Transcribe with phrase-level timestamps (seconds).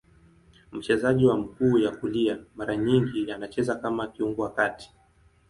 [0.71, 4.91] Mchezaji wa mguu ya kulia, mara nyingi anacheza kama kiungo wa kati.